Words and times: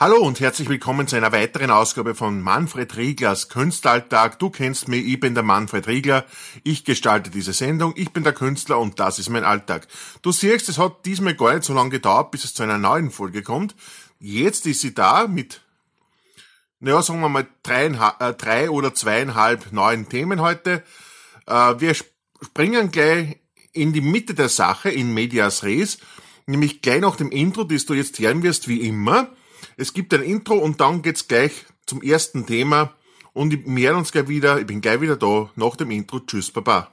Hallo 0.00 0.18
und 0.18 0.38
herzlich 0.38 0.68
willkommen 0.68 1.08
zu 1.08 1.16
einer 1.16 1.32
weiteren 1.32 1.72
Ausgabe 1.72 2.14
von 2.14 2.40
Manfred 2.40 2.96
Rieglers 2.96 3.48
Künstleralltag. 3.48 4.38
Du 4.38 4.48
kennst 4.48 4.86
mich, 4.86 5.04
ich 5.04 5.18
bin 5.18 5.34
der 5.34 5.42
Manfred 5.42 5.88
Riegler. 5.88 6.24
Ich 6.62 6.84
gestalte 6.84 7.30
diese 7.30 7.52
Sendung, 7.52 7.94
ich 7.96 8.12
bin 8.12 8.22
der 8.22 8.32
Künstler 8.32 8.78
und 8.78 9.00
das 9.00 9.18
ist 9.18 9.28
mein 9.28 9.42
Alltag. 9.42 9.88
Du 10.22 10.30
siehst, 10.30 10.68
es 10.68 10.78
hat 10.78 11.04
diesmal 11.04 11.34
gar 11.34 11.52
nicht 11.52 11.64
so 11.64 11.74
lange 11.74 11.90
gedauert, 11.90 12.30
bis 12.30 12.44
es 12.44 12.54
zu 12.54 12.62
einer 12.62 12.78
neuen 12.78 13.10
Folge 13.10 13.42
kommt. 13.42 13.74
Jetzt 14.20 14.66
ist 14.66 14.82
sie 14.82 14.94
da 14.94 15.26
mit, 15.26 15.62
naja, 16.78 17.02
sagen 17.02 17.20
wir 17.20 17.28
mal 17.28 17.48
drei, 17.64 17.86
äh, 17.86 18.34
drei 18.34 18.70
oder 18.70 18.94
zweieinhalb 18.94 19.72
neuen 19.72 20.08
Themen 20.08 20.40
heute. 20.40 20.84
Äh, 21.48 21.74
wir 21.80 21.96
springen 22.40 22.92
gleich 22.92 23.40
in 23.72 23.92
die 23.92 24.00
Mitte 24.00 24.34
der 24.34 24.48
Sache, 24.48 24.90
in 24.90 25.12
Medias 25.12 25.64
Res, 25.64 25.98
nämlich 26.46 26.82
gleich 26.82 27.00
nach 27.00 27.16
dem 27.16 27.32
Intro, 27.32 27.64
das 27.64 27.84
du 27.84 27.94
jetzt 27.94 28.16
hören 28.20 28.44
wirst, 28.44 28.68
wie 28.68 28.82
immer. 28.82 29.32
Es 29.80 29.92
gibt 29.92 30.12
ein 30.12 30.22
Intro 30.22 30.54
und 30.54 30.80
dann 30.80 31.02
geht's 31.02 31.28
gleich 31.28 31.52
zum 31.86 32.02
ersten 32.02 32.46
Thema. 32.46 32.94
Und 33.32 33.52
wir 33.64 33.88
hören 33.88 33.98
uns 33.98 34.10
gleich 34.10 34.26
wieder. 34.26 34.58
Ich 34.58 34.66
bin 34.66 34.80
gleich 34.80 35.00
wieder 35.00 35.14
da 35.14 35.50
nach 35.54 35.76
dem 35.76 35.92
Intro. 35.92 36.18
Tschüss, 36.18 36.50
Baba. 36.50 36.90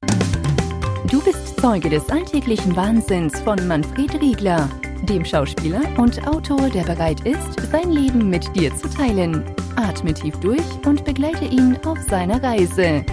Du 1.10 1.20
bist 1.24 1.60
Zeuge 1.60 1.90
des 1.90 2.08
alltäglichen 2.10 2.76
Wahnsinns 2.76 3.40
von 3.40 3.68
Manfred 3.68 4.22
Riegler, 4.22 4.70
dem 5.02 5.26
Schauspieler 5.26 5.82
und 5.98 6.28
Autor, 6.28 6.70
der 6.70 6.84
bereit 6.84 7.26
ist, 7.26 7.60
sein 7.72 7.90
Leben 7.90 8.30
mit 8.30 8.56
dir 8.56 8.76
zu 8.76 8.88
teilen. 8.88 9.44
Atme 9.78 10.14
tief 10.14 10.36
durch 10.36 10.62
und 10.86 11.04
begleite 11.06 11.46
ihn 11.46 11.76
auf 11.86 11.98
seiner 12.08 12.44
Reise. 12.44 13.04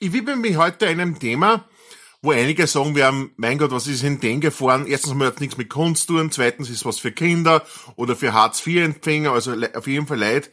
Ich 0.00 0.12
widme 0.12 0.34
mich 0.34 0.56
heute 0.56 0.88
einem 0.88 1.16
Thema, 1.16 1.64
wo 2.22 2.30
einige 2.30 2.68
sagen, 2.68 2.94
wir 2.94 3.06
haben, 3.06 3.32
mein 3.36 3.58
Gott, 3.58 3.72
was 3.72 3.88
ist 3.88 4.04
in 4.04 4.20
den 4.20 4.40
gefahren? 4.40 4.86
Erstens 4.86 5.14
wir 5.14 5.26
jetzt 5.26 5.40
nichts 5.40 5.56
mit 5.56 5.68
Kunst 5.68 6.06
tun, 6.06 6.30
zweitens 6.30 6.70
ist 6.70 6.84
was 6.84 7.00
für 7.00 7.10
Kinder 7.10 7.66
oder 7.96 8.14
für 8.14 8.32
Hartz-IV-Empfänger, 8.32 9.32
also 9.32 9.54
auf 9.74 9.88
jeden 9.88 10.06
Fall 10.06 10.20
Leute, 10.20 10.50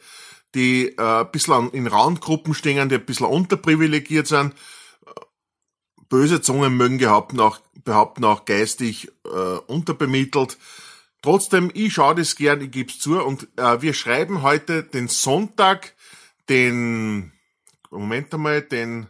die 0.56 0.88
äh, 0.88 1.20
ein 1.20 1.30
bisschen 1.30 1.70
in 1.70 1.86
Randgruppen 1.86 2.54
stehen, 2.54 2.88
die 2.88 2.96
ein 2.96 3.06
bisschen 3.06 3.26
unterprivilegiert 3.26 4.26
sind. 4.26 4.54
Böse 6.08 6.40
Zungen 6.40 6.76
mögen 6.76 6.98
behaupten 6.98 7.38
auch, 7.38 7.60
behaupten 7.84 8.24
auch 8.24 8.44
geistig 8.46 9.12
äh, 9.24 9.28
unterbemittelt. 9.28 10.58
Trotzdem, 11.22 11.70
ich 11.72 11.92
schaue 11.92 12.16
das 12.16 12.34
gern, 12.34 12.62
ich 12.62 12.72
gebe 12.72 12.90
es 12.90 12.98
zu. 12.98 13.22
Und 13.22 13.46
äh, 13.56 13.80
wir 13.80 13.94
schreiben 13.94 14.42
heute 14.42 14.82
den 14.82 15.06
Sonntag, 15.06 15.94
den, 16.48 17.30
Moment 17.90 18.34
einmal, 18.34 18.62
den 18.62 19.06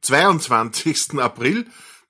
22. 0.00 1.20
April 1.20 1.66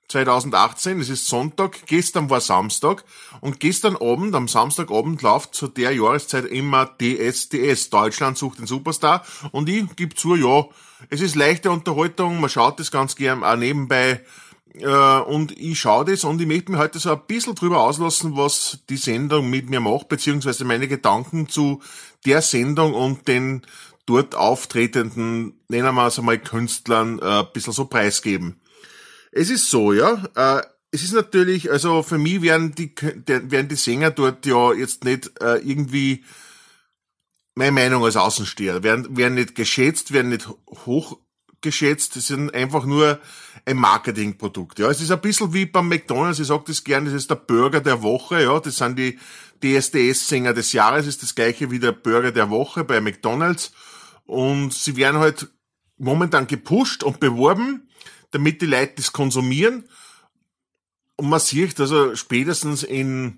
2018, 0.09 0.99
es 0.99 1.09
ist 1.09 1.27
Sonntag, 1.27 1.85
gestern 1.87 2.29
war 2.29 2.41
Samstag 2.41 3.03
und 3.41 3.59
gestern 3.59 3.95
Abend, 3.95 4.35
am 4.35 4.47
Samstagabend 4.47 5.21
läuft 5.21 5.55
zu 5.55 5.67
der 5.67 5.93
Jahreszeit 5.93 6.45
immer 6.45 6.85
DSDS, 6.85 7.89
Deutschland 7.89 8.37
sucht 8.37 8.59
den 8.59 8.67
Superstar 8.67 9.23
und 9.51 9.69
ich 9.69 9.95
gebe 9.95 10.15
zu, 10.15 10.35
ja, 10.35 10.65
es 11.09 11.21
ist 11.21 11.35
leichte 11.35 11.71
Unterhaltung, 11.71 12.39
man 12.39 12.49
schaut 12.49 12.79
das 12.79 12.91
ganz 12.91 13.15
gern 13.15 13.43
auch 13.43 13.55
nebenbei 13.55 14.21
äh, 14.75 15.19
und 15.19 15.57
ich 15.57 15.79
schaue 15.79 16.05
das 16.05 16.23
und 16.23 16.41
ich 16.41 16.47
möchte 16.47 16.71
mich 16.71 16.79
heute 16.79 16.99
so 16.99 17.11
ein 17.11 17.21
bisschen 17.27 17.55
drüber 17.55 17.81
auslassen, 17.81 18.35
was 18.37 18.79
die 18.89 18.97
Sendung 18.97 19.49
mit 19.49 19.69
mir 19.69 19.79
macht, 19.79 20.09
beziehungsweise 20.09 20.65
meine 20.65 20.87
Gedanken 20.87 21.49
zu 21.49 21.81
der 22.25 22.41
Sendung 22.41 22.93
und 22.93 23.27
den 23.27 23.63
dort 24.05 24.35
auftretenden, 24.35 25.59
nennen 25.69 25.95
wir 25.95 26.07
es 26.07 26.19
einmal 26.19 26.39
Künstlern, 26.39 27.19
äh, 27.19 27.39
ein 27.39 27.47
bisschen 27.53 27.73
so 27.73 27.85
preisgeben. 27.85 28.59
Es 29.35 29.49
ist 29.49 29.69
so, 29.69 29.93
ja. 29.93 30.23
Äh, 30.35 30.61
es 30.91 31.03
ist 31.03 31.13
natürlich, 31.13 31.71
also 31.71 32.03
für 32.03 32.19
mich 32.19 32.41
werden 32.43 32.75
die, 32.75 32.93
werden 33.25 33.67
die 33.67 33.75
Sänger 33.75 34.11
dort 34.11 34.45
ja 34.45 34.73
jetzt 34.73 35.03
nicht 35.03 35.31
äh, 35.41 35.57
irgendwie 35.57 36.23
meine 37.55 37.71
Meinung 37.71 38.03
als 38.03 38.15
Außensteher, 38.15 38.83
werden, 38.83 39.17
werden 39.17 39.35
nicht 39.35 39.55
geschätzt, 39.55 40.13
werden 40.13 40.29
nicht 40.29 40.47
hochgeschätzt, 40.85 42.15
es 42.15 42.27
sind 42.27 42.53
einfach 42.53 42.85
nur 42.85 43.19
ein 43.65 43.77
Marketingprodukt. 43.77 44.79
Ja, 44.79 44.89
es 44.89 45.01
ist 45.01 45.11
ein 45.11 45.21
bisschen 45.21 45.53
wie 45.53 45.65
beim 45.65 45.87
McDonalds, 45.87 46.39
ich 46.39 46.47
sage 46.47 46.65
das 46.67 46.83
gerne, 46.83 47.07
das 47.07 47.21
ist 47.21 47.29
der 47.29 47.35
Burger 47.35 47.81
der 47.81 48.03
Woche, 48.03 48.43
ja, 48.43 48.59
das 48.59 48.77
sind 48.77 48.97
die 48.97 49.17
DSDS-Sänger 49.63 50.53
des 50.53 50.73
Jahres, 50.73 51.07
ist 51.07 51.23
das 51.23 51.33
gleiche 51.33 51.71
wie 51.71 51.79
der 51.79 51.91
Burger 51.91 52.31
der 52.31 52.49
Woche 52.49 52.83
bei 52.83 53.01
McDonalds. 53.01 53.71
Und 54.25 54.73
sie 54.73 54.95
werden 54.95 55.19
halt 55.19 55.49
momentan 55.97 56.47
gepusht 56.47 57.03
und 57.03 57.19
beworben 57.19 57.87
damit 58.33 58.61
die 58.61 58.65
Leute 58.65 58.93
das 58.97 59.13
konsumieren. 59.13 59.87
Und 61.15 61.29
man 61.29 61.39
sieht, 61.39 61.79
also 61.79 62.15
spätestens 62.15 62.83
in 62.83 63.37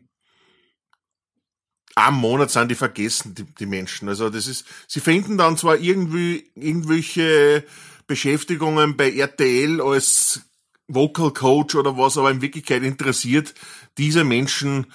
einem 1.96 2.18
Monat 2.18 2.52
sind 2.52 2.72
die 2.72 2.76
vergessen, 2.76 3.36
die, 3.36 3.44
die 3.44 3.66
Menschen. 3.66 4.08
Also 4.10 4.30
das 4.30 4.48
ist, 4.48 4.66
sie 4.88 5.00
finden 5.02 5.38
dann 5.38 5.58
zwar 5.58 5.78
irgendwie 5.78 6.50
irgendwelche 6.56 7.66
Beschäftigungen 8.08 8.98
bei 8.98 9.12
RTL 9.12 9.82
als 9.82 10.42
Vocal 10.88 11.32
Coach 11.32 11.76
oder 11.76 11.98
was, 11.98 12.18
aber 12.18 12.32
in 12.32 12.42
Wirklichkeit 12.42 12.84
interessiert 12.84 13.54
diese 13.98 14.24
Menschen, 14.24 14.88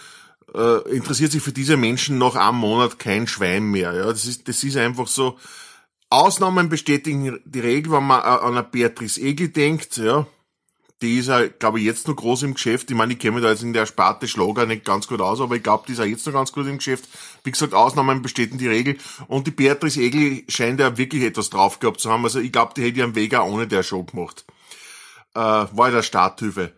äh, 0.55 0.89
interessiert 0.91 1.33
sich 1.33 1.43
für 1.43 1.53
diese 1.53 1.77
Menschen 1.77 2.19
nach 2.19 2.37
einem 2.37 2.59
Monat 2.59 2.99
kein 2.99 3.27
Schwein 3.27 3.65
mehr. 3.65 3.93
Ja, 3.95 4.07
das 4.07 4.25
ist, 4.25 4.49
das 4.49 4.63
ist 4.63 4.77
einfach 4.77 5.09
so, 5.09 5.39
Ausnahmen 6.11 6.69
bestätigen 6.69 7.41
die 7.45 7.61
Regel, 7.61 7.93
wenn 7.93 8.07
man 8.07 8.21
an 8.21 8.53
eine 8.53 8.63
Beatrice 8.65 9.21
Egel 9.21 9.49
denkt, 9.49 9.97
ja. 9.97 10.27
Die 11.03 11.19
ist 11.19 11.29
ja, 11.29 11.47
glaube 11.47 11.79
ich, 11.79 11.87
jetzt 11.87 12.09
noch 12.09 12.17
groß 12.17 12.43
im 12.43 12.53
Geschäft. 12.53 12.91
Ich 12.91 12.97
meine, 12.97 13.15
ich 13.15 13.19
kenne 13.19 13.37
mich 13.37 13.43
da 13.43 13.49
jetzt 13.49 13.63
in 13.63 13.73
der 13.73 13.87
Sparte 13.87 14.29
Schlager 14.29 14.67
nicht 14.67 14.85
ganz 14.85 15.07
gut 15.07 15.23
aus, 15.23 15.41
aber 15.41 15.57
ich 15.57 15.63
glaube, 15.63 15.85
die 15.87 15.93
ist 15.93 15.99
ja 15.99 16.05
jetzt 16.05 16.27
noch 16.27 16.35
ganz 16.35 16.53
gut 16.53 16.67
im 16.67 16.77
Geschäft. 16.77 17.09
Wie 17.43 17.51
gesagt, 17.51 17.73
Ausnahmen 17.73 18.21
bestätigen 18.21 18.59
die 18.59 18.69
Regel. 18.69 18.99
Und 19.27 19.47
die 19.47 19.51
Beatrice 19.51 20.03
Egel 20.03 20.45
scheint 20.49 20.79
ja 20.79 20.99
wirklich 20.99 21.23
etwas 21.23 21.49
drauf 21.49 21.79
gehabt 21.81 22.01
zu 22.01 22.11
haben. 22.11 22.25
Also 22.25 22.39
ich 22.39 22.53
glaube, 22.53 22.75
die 22.77 22.83
hätte 22.83 22.99
ja 22.99 23.05
einen 23.05 23.15
Vega 23.15 23.41
ohne 23.43 23.67
der 23.67 23.83
Show 23.83 24.05
gemacht. 24.05 24.45
Äh, 25.35 25.39
war 25.39 25.89
ja 25.89 25.95
der 25.95 26.03
Starthilfe. 26.03 26.75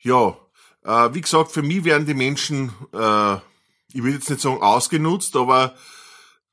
Ja, 0.00 0.38
äh, 0.84 1.12
wie 1.12 1.20
gesagt, 1.20 1.52
für 1.52 1.62
mich 1.62 1.84
werden 1.84 2.06
die 2.06 2.14
Menschen, 2.14 2.72
äh, 2.94 3.34
ich 3.92 4.02
will 4.02 4.14
jetzt 4.14 4.30
nicht 4.30 4.40
sagen 4.40 4.62
ausgenutzt, 4.62 5.36
aber 5.36 5.74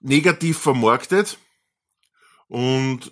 negativ 0.02 0.58
vermarktet. 0.58 1.38
Und 2.54 3.12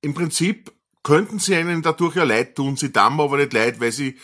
im 0.00 0.12
Prinzip 0.12 0.72
könnten 1.04 1.38
sie 1.38 1.54
einen 1.54 1.82
dadurch 1.82 2.16
ja 2.16 2.24
leid 2.24 2.56
tun, 2.56 2.76
sie 2.76 2.90
tun 2.90 3.20
aber 3.20 3.36
nicht 3.36 3.52
leid, 3.52 3.78
weil 3.78 3.92
sie, 3.92 4.18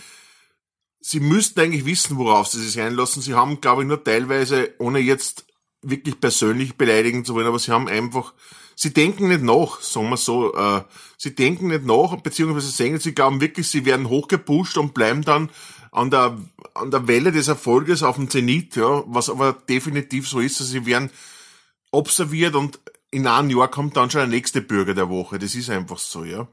sie 0.99 1.21
müssten 1.21 1.61
eigentlich 1.61 1.85
wissen, 1.85 2.19
worauf 2.19 2.49
sie 2.49 2.61
sich 2.61 2.81
einlassen. 2.81 3.23
Sie 3.23 3.35
haben, 3.35 3.61
glaube 3.61 3.83
ich, 3.83 3.89
nur 3.89 4.03
teilweise, 4.03 4.75
ohne 4.81 4.99
jetzt 4.99 5.47
wirklich 5.81 6.19
persönlich 6.19 6.77
beleidigen 6.77 7.25
zu 7.25 7.37
wollen, 7.37 7.47
aber 7.47 7.61
sie 7.61 7.71
haben 7.71 7.87
einfach, 7.87 8.35
sie 8.75 8.93
denken 8.93 9.29
nicht 9.29 9.45
nach, 9.45 9.81
sagen 9.81 10.11
wir 10.11 10.17
so, 10.17 10.57
äh, 10.57 10.83
sie 11.17 11.37
denken 11.37 11.69
nicht 11.69 11.87
nach, 11.87 12.17
beziehungsweise 12.17 12.69
sehen, 12.69 12.99
sie 12.99 13.15
glauben 13.15 13.41
wirklich, 13.41 13.69
sie 13.69 13.85
werden 13.85 14.09
hochgepusht 14.09 14.77
und 14.77 14.93
bleiben 14.93 15.23
dann 15.23 15.51
an 15.93 16.11
der, 16.11 16.37
an 16.75 16.91
der 16.91 17.07
Welle 17.07 17.31
des 17.31 17.47
Erfolges 17.47 18.03
auf 18.03 18.17
dem 18.17 18.29
Zenit, 18.29 18.75
ja, 18.75 19.05
was 19.07 19.31
aber 19.31 19.53
definitiv 19.53 20.29
so 20.29 20.41
ist, 20.41 20.61
also 20.61 20.73
sie 20.73 20.85
werden 20.85 21.11
observiert 21.93 22.57
und 22.57 22.81
in 23.11 23.27
einem 23.27 23.51
Jahr 23.51 23.69
kommt 23.69 23.97
dann 23.97 24.11
schon 24.11 24.21
der 24.21 24.29
nächste 24.29 24.61
Bürger 24.61 24.95
der 24.95 25.09
Woche. 25.09 25.39
Das 25.39 25.55
ist 25.55 25.71
einfach 25.71 25.99
so, 25.99 26.25
ja. 26.25 26.47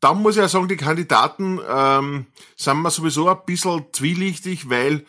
Dann 0.00 0.20
muss 0.20 0.34
ich 0.34 0.42
ja 0.42 0.48
sagen, 0.48 0.68
die 0.68 0.76
Kandidaten 0.76 1.60
ähm, 1.68 2.26
sind 2.56 2.82
mir 2.82 2.90
sowieso 2.90 3.28
ein 3.28 3.38
bisschen 3.46 3.84
zwielichtig, 3.92 4.68
weil, 4.68 5.04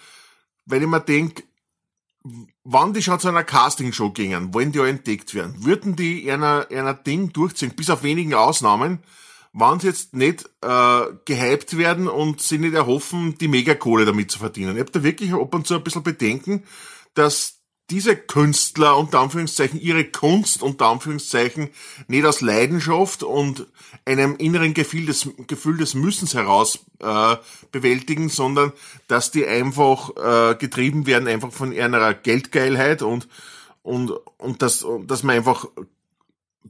weil 0.66 0.84
ich 0.84 0.88
mir 0.88 1.00
denke, 1.00 1.44
wann 2.64 2.94
die 2.94 3.02
schon 3.02 3.20
zu 3.20 3.28
einer 3.28 3.44
Castingshow 3.44 4.12
gingen, 4.12 4.54
wollen 4.54 4.72
die 4.72 4.80
auch 4.80 4.86
entdeckt 4.86 5.34
werden, 5.34 5.66
würden 5.66 5.96
die 5.96 6.30
einer, 6.32 6.68
einer 6.72 6.94
Ding 6.94 7.34
durchziehen, 7.34 7.76
bis 7.76 7.90
auf 7.90 8.04
wenigen 8.04 8.34
Ausnahmen, 8.34 9.00
wann 9.52 9.80
sie 9.80 9.88
jetzt 9.88 10.14
nicht 10.14 10.46
äh, 10.62 11.02
gehypt 11.26 11.78
werden 11.78 12.08
und 12.08 12.42
sie 12.42 12.58
nicht 12.58 12.74
erhoffen, 12.74 13.38
die 13.38 13.48
Megakohle 13.48 14.06
damit 14.06 14.32
zu 14.32 14.40
verdienen. 14.40 14.76
Ich 14.76 14.82
habe 14.82 14.92
da 14.92 15.04
wirklich 15.04 15.34
ab 15.34 15.54
und 15.54 15.68
zu 15.68 15.76
ein 15.76 15.84
bisschen 15.84 16.04
Bedenken, 16.04 16.64
dass 17.14 17.53
diese 17.90 18.16
Künstler 18.16 18.98
unter 18.98 19.20
Anführungszeichen 19.20 19.80
ihre 19.80 20.06
Kunst 20.06 20.64
unter 20.64 20.88
Anführungszeichen 20.88 21.70
nicht 22.08 22.26
aus 22.26 22.42
Leidenschaft 22.42 23.24
und 23.24 23.68
einem 24.06 24.36
inneren 24.38 24.74
Gefühl 24.74 25.06
des, 25.06 25.30
Gefühl 25.48 25.78
des 25.78 25.94
Müssens 25.94 26.34
heraus 26.34 26.86
äh, 27.00 27.36
bewältigen, 27.72 28.30
sondern 28.30 28.72
dass 29.08 29.32
die 29.32 29.46
einfach 29.46 30.12
äh, 30.16 30.56
getrieben 30.56 31.06
werden 31.06 31.28
einfach 31.28 31.52
von 31.52 31.78
einer 31.78 32.14
Geldgeilheit 32.14 33.02
und 33.02 33.28
und 33.82 34.12
und 34.38 34.62
dass 34.62 34.86
dass 35.06 35.24
man 35.24 35.36
einfach 35.36 35.68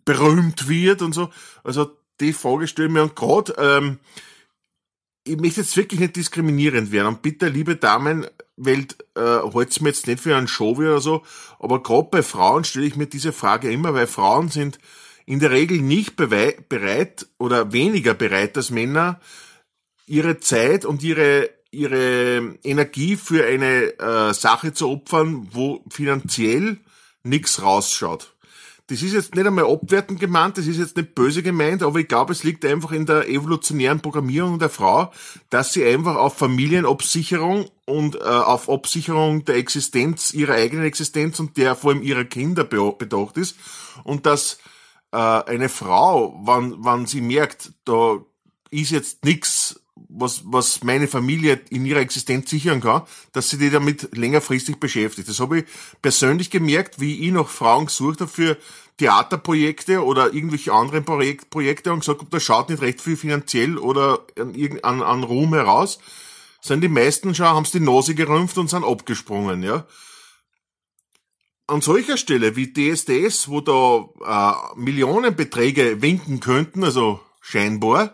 berühmt 0.05 0.67
wird 0.67 1.01
und 1.01 1.13
so. 1.13 1.29
Also 1.63 1.91
die 2.19 2.33
Frage 2.33 2.67
stelle 2.67 2.89
mir 2.89 3.03
und 3.03 3.15
gerade 3.15 3.53
ähm, 3.57 3.99
ich 5.25 5.37
möchte 5.37 5.61
jetzt 5.61 5.77
wirklich 5.77 5.99
nicht 5.99 6.15
diskriminierend 6.15 6.91
werden 6.91 7.07
und 7.07 7.21
bitte, 7.21 7.47
liebe 7.47 7.75
Damen, 7.75 8.27
Welt 8.55 8.97
äh, 9.15 9.21
halt's 9.21 9.81
mir 9.81 9.89
jetzt 9.89 10.07
nicht 10.07 10.19
für 10.19 10.35
einen 10.35 10.47
Show 10.47 10.71
oder 10.71 11.01
so, 11.01 11.23
aber 11.59 11.81
gerade 11.81 12.09
bei 12.11 12.23
Frauen 12.23 12.63
stelle 12.63 12.85
ich 12.85 12.95
mir 12.95 13.07
diese 13.07 13.33
Frage 13.33 13.71
immer, 13.71 13.93
weil 13.93 14.07
Frauen 14.07 14.49
sind 14.49 14.79
in 15.25 15.39
der 15.39 15.51
Regel 15.51 15.81
nicht 15.81 16.15
bereit 16.17 17.27
oder 17.37 17.71
weniger 17.71 18.13
bereit 18.13 18.57
als 18.57 18.69
Männer, 18.69 19.19
ihre 20.05 20.39
Zeit 20.39 20.85
und 20.85 21.01
ihre 21.01 21.49
ihre 21.73 22.55
Energie 22.63 23.15
für 23.15 23.45
eine 23.45 23.99
äh, 23.99 24.33
Sache 24.33 24.73
zu 24.73 24.89
opfern, 24.89 25.47
wo 25.51 25.83
finanziell 25.89 26.77
nichts 27.23 27.61
rausschaut. 27.61 28.32
Das 28.87 29.01
ist 29.01 29.13
jetzt 29.13 29.33
nicht 29.33 29.47
einmal 29.47 29.65
abwertend 29.65 30.19
gemeint, 30.19 30.57
das 30.57 30.67
ist 30.67 30.77
jetzt 30.77 30.97
nicht 30.97 31.15
böse 31.15 31.41
gemeint, 31.41 31.81
aber 31.83 31.99
ich 31.99 32.07
glaube, 32.09 32.33
es 32.33 32.43
liegt 32.43 32.65
einfach 32.65 32.91
in 32.91 33.05
der 33.05 33.29
evolutionären 33.29 34.01
Programmierung 34.01 34.59
der 34.59 34.69
Frau, 34.69 35.09
dass 35.49 35.71
sie 35.71 35.85
einfach 35.85 36.17
auf 36.17 36.37
Familienabsicherung 36.37 37.69
und 37.85 38.15
äh, 38.15 38.19
auf 38.19 38.69
Absicherung 38.69 39.45
der 39.45 39.55
Existenz, 39.55 40.33
ihrer 40.33 40.55
eigenen 40.55 40.83
Existenz 40.83 41.39
und 41.39 41.55
der 41.55 41.75
vor 41.75 41.91
allem 41.91 42.03
ihrer 42.03 42.25
Kinder 42.25 42.65
bedacht 42.65 43.37
ist. 43.37 43.55
Und 44.03 44.25
dass 44.25 44.59
äh, 45.13 45.17
eine 45.17 45.69
Frau, 45.69 46.37
wann, 46.43 46.75
wann 46.79 47.05
sie 47.05 47.21
merkt, 47.21 47.71
da 47.85 48.17
ist 48.69 48.91
jetzt 48.91 49.23
nichts 49.23 49.79
was, 50.09 50.43
was 50.45 50.83
meine 50.83 51.07
Familie 51.07 51.61
in 51.69 51.85
ihrer 51.85 51.99
Existenz 51.99 52.49
sichern 52.49 52.81
kann, 52.81 53.03
dass 53.31 53.49
sie 53.49 53.57
die 53.57 53.69
damit 53.69 54.15
längerfristig 54.15 54.77
beschäftigt. 54.77 55.27
Das 55.27 55.39
habe 55.39 55.59
ich 55.59 55.65
persönlich 56.01 56.49
gemerkt, 56.49 56.99
wie 56.99 57.25
ich 57.25 57.31
nach 57.31 57.47
Frauen 57.47 57.87
gesucht 57.87 58.21
habe 58.21 58.31
für 58.31 58.57
Theaterprojekte 58.97 60.03
oder 60.03 60.33
irgendwelche 60.33 60.71
anderen 60.71 61.03
Projek 61.03 61.49
Projekte 61.49 61.91
und 61.91 61.99
gesagt 61.99 62.19
habe, 62.19 62.29
da 62.29 62.39
schaut 62.39 62.69
nicht 62.69 62.81
recht 62.81 63.01
viel 63.01 63.17
finanziell 63.17 63.77
oder 63.77 64.25
an, 64.37 64.53
an, 64.83 65.01
an 65.01 65.23
Ruhm 65.23 65.53
heraus, 65.53 65.99
sind 66.61 66.81
die 66.81 66.89
meisten 66.89 67.33
schon, 67.33 67.47
haben 67.47 67.67
die 67.71 67.79
Nase 67.79 68.15
gerümpft 68.15 68.57
und 68.57 68.69
sind 68.69 68.83
abgesprungen, 68.83 69.63
ja. 69.63 69.85
An 71.65 71.81
solcher 71.81 72.17
Stelle 72.17 72.55
wie 72.55 72.73
DSDS, 72.73 73.47
wo 73.47 73.61
da 73.61 74.09
äh, 74.75 74.79
Millionenbeträge 74.79 76.01
winken 76.01 76.39
könnten, 76.39 76.83
also 76.83 77.21
scheinbar, 77.41 78.13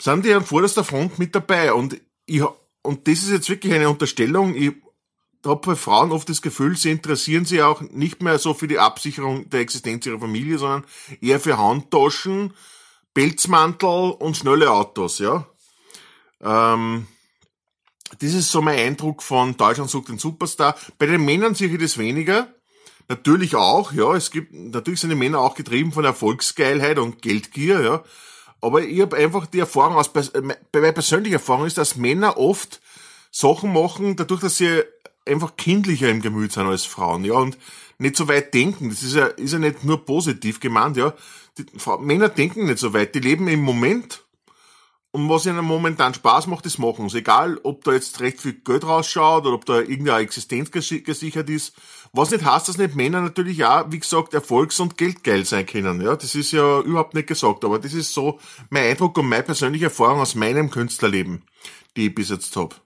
sind 0.00 0.24
die 0.24 0.32
an 0.32 0.44
vorderster 0.44 0.84
Front 0.84 1.18
mit 1.18 1.34
dabei. 1.34 1.72
Und 1.72 2.00
ich, 2.26 2.42
und 2.82 3.08
das 3.08 3.22
ist 3.22 3.30
jetzt 3.30 3.48
wirklich 3.48 3.72
eine 3.72 3.88
Unterstellung. 3.88 4.54
Ich 4.54 4.72
habe 5.44 5.60
bei 5.64 5.76
Frauen 5.76 6.12
oft 6.12 6.28
das 6.28 6.42
Gefühl, 6.42 6.76
sie 6.76 6.90
interessieren 6.90 7.44
sich 7.44 7.62
auch 7.62 7.80
nicht 7.80 8.22
mehr 8.22 8.38
so 8.38 8.54
für 8.54 8.68
die 8.68 8.78
Absicherung 8.78 9.48
der 9.50 9.60
Existenz 9.60 10.06
ihrer 10.06 10.18
Familie, 10.18 10.58
sondern 10.58 10.84
eher 11.20 11.40
für 11.40 11.58
Handtaschen, 11.58 12.52
Pelzmantel 13.14 14.10
und 14.10 14.36
schnelle 14.36 14.70
Autos, 14.70 15.18
ja. 15.18 15.46
Ähm, 16.40 17.06
das 18.18 18.34
ist 18.34 18.50
so 18.50 18.62
mein 18.62 18.78
Eindruck 18.78 19.22
von 19.22 19.56
Deutschland 19.56 19.90
sucht 19.90 20.08
den 20.08 20.18
Superstar. 20.18 20.76
Bei 20.98 21.06
den 21.06 21.24
Männern 21.24 21.54
sehe 21.54 21.68
ich 21.68 21.80
das 21.80 21.98
weniger. 21.98 22.48
Natürlich 23.08 23.54
auch, 23.54 23.92
ja. 23.92 24.14
Es 24.14 24.30
gibt, 24.30 24.52
natürlich 24.52 25.00
sind 25.00 25.10
die 25.10 25.16
Männer 25.16 25.40
auch 25.40 25.54
getrieben 25.54 25.92
von 25.92 26.04
Erfolgsgeilheit 26.04 26.98
und 26.98 27.22
Geldgier, 27.22 27.80
ja. 27.82 28.04
Aber 28.60 28.82
ich 28.82 29.00
habe 29.00 29.16
einfach 29.16 29.46
die 29.46 29.60
Erfahrung 29.60 29.96
aus, 29.96 30.08
äh, 30.08 30.40
meine 30.40 30.92
persönliche 30.92 31.36
Erfahrung 31.36 31.66
ist, 31.66 31.78
dass 31.78 31.96
Männer 31.96 32.38
oft 32.38 32.80
Sachen 33.30 33.72
machen, 33.72 34.16
dadurch, 34.16 34.40
dass 34.40 34.56
sie 34.56 34.82
einfach 35.26 35.56
kindlicher 35.56 36.08
im 36.08 36.22
Gemüt 36.22 36.52
sind 36.52 36.66
als 36.66 36.84
Frauen, 36.84 37.24
ja, 37.24 37.34
und 37.34 37.58
nicht 37.98 38.16
so 38.16 38.28
weit 38.28 38.54
denken. 38.54 38.88
Das 38.88 39.02
ist 39.02 39.14
ja, 39.14 39.26
ist 39.26 39.52
ja 39.52 39.58
nicht 39.58 39.84
nur 39.84 40.04
positiv 40.04 40.60
gemeint, 40.60 40.96
ja. 40.96 41.14
Die, 41.58 41.66
Männer 42.00 42.28
denken 42.28 42.66
nicht 42.66 42.78
so 42.78 42.92
weit, 42.92 43.14
die 43.14 43.20
leben 43.20 43.48
im 43.48 43.60
Moment 43.60 44.25
und 45.16 45.30
was 45.30 45.46
ihnen 45.46 45.64
momentan 45.64 46.12
Spaß 46.12 46.46
macht, 46.46 46.66
das 46.66 46.76
machen 46.76 47.08
sie. 47.08 47.20
Egal, 47.20 47.58
ob 47.62 47.82
da 47.84 47.94
jetzt 47.94 48.20
recht 48.20 48.38
viel 48.38 48.52
Geld 48.52 48.84
rausschaut 48.84 49.46
oder 49.46 49.54
ob 49.54 49.64
da 49.64 49.78
irgendeine 49.78 50.18
Existenz 50.18 50.70
gesichert 50.70 51.48
ist. 51.48 51.74
Was 52.12 52.32
nicht 52.32 52.44
heißt, 52.44 52.68
dass 52.68 52.76
nicht 52.76 52.96
Männer 52.96 53.22
natürlich 53.22 53.64
auch, 53.64 53.86
wie 53.88 53.98
gesagt, 53.98 54.34
erfolgs- 54.34 54.78
und 54.78 54.98
geldgeil 54.98 55.46
sein 55.46 55.64
können. 55.64 56.02
Ja, 56.02 56.16
das 56.16 56.34
ist 56.34 56.52
ja 56.52 56.80
überhaupt 56.80 57.14
nicht 57.14 57.28
gesagt. 57.28 57.64
Aber 57.64 57.78
das 57.78 57.94
ist 57.94 58.12
so 58.12 58.38
mein 58.68 58.90
Eindruck 58.90 59.16
und 59.16 59.30
meine 59.30 59.42
persönliche 59.42 59.86
Erfahrung 59.86 60.20
aus 60.20 60.34
meinem 60.34 60.70
Künstlerleben, 60.70 61.44
die 61.96 62.08
ich 62.08 62.14
bis 62.14 62.28
jetzt 62.28 62.54
habe. 62.54 62.76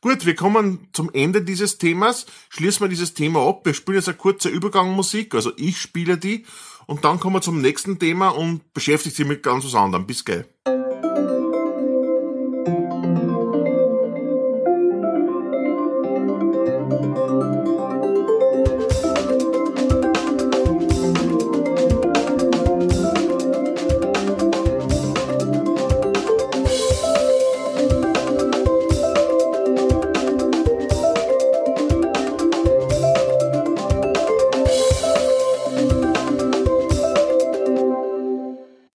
Gut, 0.00 0.24
wir 0.24 0.36
kommen 0.36 0.86
zum 0.92 1.10
Ende 1.12 1.42
dieses 1.42 1.78
Themas. 1.78 2.26
Schließen 2.48 2.84
wir 2.84 2.88
dieses 2.88 3.12
Thema 3.14 3.44
ab. 3.48 3.62
Wir 3.66 3.74
spielen 3.74 3.98
jetzt 3.98 4.08
eine 4.08 4.18
kurze 4.18 4.50
Übergangmusik, 4.50 5.34
also 5.34 5.50
ich 5.56 5.80
spiele 5.80 6.16
die. 6.16 6.46
Und 6.86 7.04
dann 7.04 7.18
kommen 7.18 7.34
wir 7.34 7.42
zum 7.42 7.60
nächsten 7.60 7.98
Thema 7.98 8.28
und 8.28 8.72
beschäftigt 8.72 9.16
sich 9.16 9.26
mit 9.26 9.42
ganz 9.42 9.64
was 9.64 9.74
anderem. 9.74 10.06
Bis 10.06 10.24
gleich. 10.24 10.44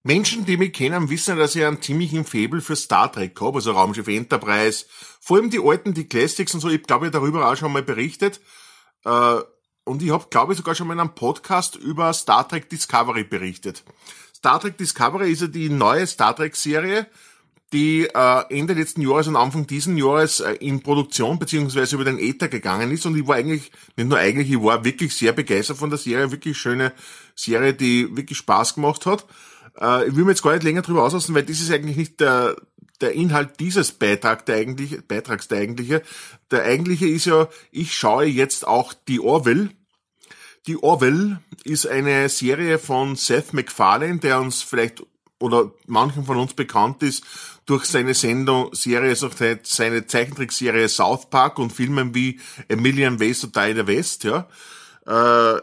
Menschen, 0.08 0.46
die 0.46 0.56
mich 0.56 0.72
kennen, 0.72 1.10
wissen, 1.10 1.36
dass 1.36 1.54
ich 1.54 1.66
einen 1.66 1.82
ziemlichen 1.82 2.24
Faible 2.24 2.62
für 2.62 2.76
Star 2.76 3.12
Trek 3.12 3.38
habe, 3.42 3.58
also 3.58 3.72
Raumschiff 3.72 4.08
Enterprise. 4.08 4.86
Vor 5.20 5.36
allem 5.36 5.50
die 5.50 5.60
alten, 5.62 5.92
die 5.92 6.08
Classics 6.08 6.54
und 6.54 6.60
so, 6.60 6.70
ich 6.70 6.82
glaube, 6.84 7.06
ich 7.06 7.12
darüber 7.12 7.46
auch 7.46 7.56
schon 7.56 7.70
mal 7.70 7.82
berichtet. 7.82 8.40
Äh, 9.04 9.40
und 9.84 10.02
ich 10.02 10.10
habe, 10.10 10.24
glaube 10.30 10.54
ich, 10.54 10.56
sogar 10.56 10.74
schon 10.74 10.86
mal 10.86 10.94
in 10.94 11.00
einem 11.00 11.14
Podcast 11.14 11.76
über 11.76 12.10
Star 12.14 12.48
Trek 12.48 12.70
Discovery 12.70 13.24
berichtet. 13.24 13.84
Star 14.34 14.58
Trek 14.58 14.78
Discovery 14.78 15.30
ist 15.30 15.42
ja 15.42 15.46
die 15.46 15.68
neue 15.68 16.06
Star 16.06 16.34
Trek-Serie, 16.34 17.06
die 17.74 18.06
äh, 18.06 18.44
Ende 18.48 18.72
letzten 18.72 19.02
Jahres 19.02 19.28
und 19.28 19.36
Anfang 19.36 19.66
diesen 19.66 19.98
Jahres 19.98 20.40
äh, 20.40 20.52
in 20.54 20.82
Produktion 20.82 21.38
beziehungsweise 21.38 21.96
über 21.96 22.06
den 22.06 22.18
Äther 22.18 22.48
gegangen 22.48 22.92
ist 22.92 23.04
und 23.04 23.14
ich 23.14 23.26
war 23.26 23.36
eigentlich, 23.36 23.70
nicht 23.96 24.08
nur 24.08 24.16
eigentlich, 24.16 24.50
ich 24.50 24.62
war 24.62 24.86
wirklich 24.86 25.14
sehr 25.14 25.32
begeistert 25.32 25.76
von 25.76 25.90
der 25.90 25.98
Serie, 25.98 26.30
wirklich 26.30 26.56
schöne 26.56 26.94
Serie, 27.34 27.74
die 27.74 28.16
wirklich 28.16 28.38
Spaß 28.38 28.74
gemacht 28.74 29.04
hat. 29.04 29.26
Äh, 29.80 30.08
ich 30.08 30.16
will 30.16 30.24
mir 30.24 30.32
jetzt 30.32 30.42
gar 30.42 30.52
nicht 30.52 30.64
länger 30.64 30.82
drüber 30.82 31.04
auslassen, 31.04 31.34
weil 31.34 31.44
das 31.44 31.60
ist 31.60 31.70
eigentlich 31.70 31.96
nicht 31.96 32.20
der, 32.20 32.56
der 33.00 33.12
Inhalt 33.12 33.60
dieses 33.60 33.92
Beitrag, 33.92 34.46
der 34.46 34.56
eigentliche, 34.56 35.02
Beitrags 35.02 35.48
der 35.48 35.58
eigentliche. 35.58 36.02
Der 36.50 36.64
eigentliche 36.64 37.06
ist 37.06 37.26
ja, 37.26 37.48
ich 37.70 37.96
schaue 37.96 38.24
jetzt 38.24 38.66
auch 38.66 38.92
die 39.06 39.20
Orville. 39.20 39.70
Die 40.66 40.82
Orville 40.82 41.40
ist 41.64 41.86
eine 41.86 42.28
Serie 42.28 42.78
von 42.78 43.16
Seth 43.16 43.52
MacFarlane, 43.52 44.18
der 44.18 44.40
uns 44.40 44.62
vielleicht 44.62 45.02
oder 45.40 45.70
manchen 45.86 46.24
von 46.24 46.36
uns 46.36 46.54
bekannt 46.54 47.02
ist 47.02 47.24
durch 47.64 47.84
seine 47.84 48.14
Sendung, 48.14 48.74
Serie, 48.74 49.10
also 49.10 49.30
seine 49.62 50.06
Zeichentrickserie 50.06 50.88
South 50.88 51.30
Park 51.30 51.58
und 51.58 51.72
Filmen 51.72 52.14
wie 52.14 52.40
A 52.70 52.76
Million 52.76 53.20
Ways 53.20 53.40
to 53.40 53.46
Die 53.46 53.70
in 53.70 53.76
the 53.76 53.86
West, 53.86 54.24
ja. 54.24 54.48
Äh, 55.06 55.60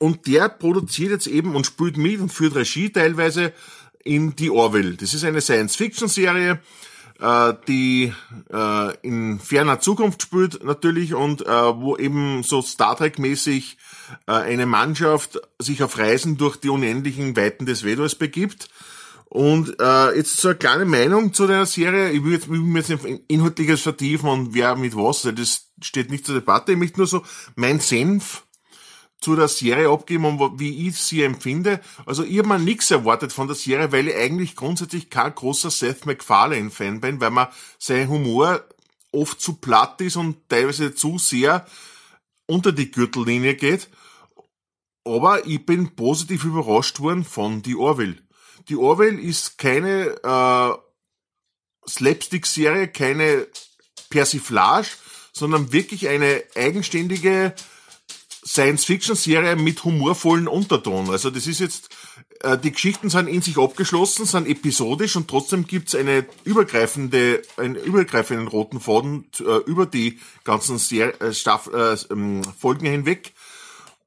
und 0.00 0.26
der 0.26 0.48
produziert 0.48 1.10
jetzt 1.10 1.26
eben 1.26 1.54
und 1.54 1.66
spielt 1.66 1.98
mit 1.98 2.20
und 2.20 2.32
führt 2.32 2.56
Regie 2.56 2.90
teilweise 2.90 3.52
in 4.02 4.34
Die 4.34 4.50
Orville. 4.50 4.94
Das 4.94 5.12
ist 5.12 5.24
eine 5.24 5.42
Science-Fiction-Serie, 5.42 6.58
äh, 7.20 7.54
die 7.68 8.12
äh, 8.50 8.96
in 9.02 9.38
ferner 9.38 9.78
Zukunft 9.80 10.22
spielt 10.22 10.64
natürlich 10.64 11.12
und 11.12 11.42
äh, 11.42 11.46
wo 11.46 11.98
eben 11.98 12.42
so 12.42 12.62
Star 12.62 12.96
Trek-mäßig 12.96 13.76
äh, 14.26 14.32
eine 14.32 14.64
Mannschaft 14.64 15.38
sich 15.58 15.82
auf 15.82 15.98
Reisen 15.98 16.38
durch 16.38 16.56
die 16.56 16.70
unendlichen 16.70 17.36
Weiten 17.36 17.66
des 17.66 17.84
Vedors 17.84 18.14
begibt. 18.14 18.70
Und 19.26 19.78
äh, 19.80 20.16
jetzt 20.16 20.38
so 20.38 20.48
eine 20.48 20.56
kleine 20.56 20.86
Meinung 20.86 21.34
zu 21.34 21.46
der 21.46 21.66
Serie. 21.66 22.10
Ich 22.10 22.24
will 22.24 22.32
jetzt, 22.32 22.46
ich 22.46 22.50
will 22.50 22.74
jetzt 22.74 22.88
nicht 22.88 23.22
inhaltliches 23.28 23.82
vertiefen 23.82 24.30
und 24.30 24.54
wer 24.54 24.76
mit 24.76 24.96
was, 24.96 25.22
das 25.22 25.68
steht 25.82 26.10
nicht 26.10 26.24
zur 26.24 26.36
Debatte. 26.36 26.72
Ich 26.72 26.78
möchte 26.78 26.98
nur 26.98 27.06
so 27.06 27.22
mein 27.54 27.80
Senf 27.80 28.44
zu 29.20 29.36
der 29.36 29.48
Serie 29.48 29.90
abgeben 29.90 30.24
und 30.24 30.58
wie 30.58 30.88
ich 30.88 30.96
sie 30.96 31.22
empfinde. 31.22 31.80
Also 32.06 32.24
ich 32.24 32.38
habe 32.38 32.48
mir 32.48 32.58
nichts 32.58 32.90
erwartet 32.90 33.32
von 33.32 33.46
der 33.46 33.56
Serie, 33.56 33.92
weil 33.92 34.08
ich 34.08 34.16
eigentlich 34.16 34.56
grundsätzlich 34.56 35.10
kein 35.10 35.34
großer 35.34 35.70
Seth 35.70 36.06
MacFarlane-Fan 36.06 37.00
bin, 37.00 37.20
weil 37.20 37.30
mir 37.30 37.50
sein 37.78 38.08
Humor 38.08 38.64
oft 39.12 39.40
zu 39.40 39.54
platt 39.54 40.00
ist 40.00 40.16
und 40.16 40.48
teilweise 40.48 40.94
zu 40.94 41.18
sehr 41.18 41.66
unter 42.46 42.72
die 42.72 42.90
Gürtellinie 42.90 43.54
geht. 43.54 43.88
Aber 45.04 45.46
ich 45.46 45.64
bin 45.64 45.94
positiv 45.94 46.44
überrascht 46.44 47.00
worden 47.00 47.24
von 47.24 47.62
die 47.62 47.76
Orville. 47.76 48.16
Die 48.68 48.76
Orville 48.76 49.20
ist 49.20 49.58
keine 49.58 50.16
äh, 50.22 51.88
Slapstick-Serie, 51.88 52.88
keine 52.88 53.48
Persiflage, 54.10 54.88
sondern 55.32 55.72
wirklich 55.72 56.08
eine 56.08 56.42
eigenständige 56.54 57.54
Science-Fiction-Serie 58.50 59.54
mit 59.54 59.84
humorvollen 59.84 60.48
Unterton. 60.48 61.08
Also 61.08 61.30
das 61.30 61.46
ist 61.46 61.60
jetzt, 61.60 61.88
äh, 62.40 62.58
die 62.58 62.72
Geschichten 62.72 63.08
sind 63.08 63.28
in 63.28 63.42
sich 63.42 63.56
abgeschlossen, 63.58 64.26
sind 64.26 64.48
episodisch 64.48 65.14
und 65.14 65.28
trotzdem 65.28 65.66
gibt's 65.68 65.94
eine 65.94 66.26
übergreifende, 66.42 67.42
einen 67.56 67.76
übergreifenden 67.76 68.48
roten 68.48 68.80
Faden 68.80 69.26
äh, 69.38 69.58
über 69.66 69.86
die 69.86 70.18
ganzen 70.42 70.78
Ser 70.78 71.20
äh, 71.22 71.32
Staff 71.32 71.70
äh, 71.72 71.96
ähm, 72.10 72.42
Folgen 72.58 72.86
hinweg. 72.86 73.32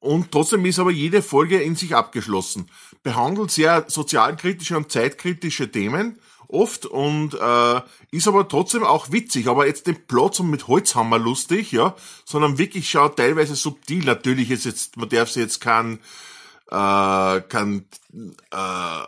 Und 0.01 0.33
trotzdem 0.33 0.65
ist 0.65 0.79
aber 0.79 0.91
jede 0.91 1.21
Folge 1.21 1.61
in 1.61 1.77
sich 1.77 1.95
abgeschlossen. 1.95 2.69
Behandelt 3.01 3.51
sehr 3.51 3.85
sozialkritische 3.87 4.75
und 4.75 4.91
zeitkritische 4.91 5.71
Themen 5.71 6.19
oft 6.53 6.85
und 6.85 7.33
äh, 7.33 7.81
ist 8.11 8.27
aber 8.27 8.47
trotzdem 8.47 8.83
auch 8.83 9.11
witzig, 9.11 9.47
aber 9.47 9.67
jetzt 9.67 9.87
den 9.87 10.05
Plot 10.05 10.35
so 10.35 10.43
mit 10.43 10.67
Holzhammer 10.67 11.19
lustig, 11.19 11.71
ja, 11.71 11.95
sondern 12.25 12.57
wirklich 12.57 12.89
schaut 12.89 13.17
teilweise 13.17 13.55
subtil. 13.55 14.05
Natürlich 14.05 14.51
ist 14.51 14.65
jetzt, 14.65 14.97
man 14.97 15.09
darf 15.09 15.29
sie 15.29 15.41
jetzt 15.41 15.59
kein, 15.61 15.99
äh, 16.69 17.41
kein 17.41 17.85
äh, 18.51 19.05